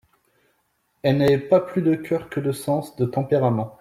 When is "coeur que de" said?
1.93-2.51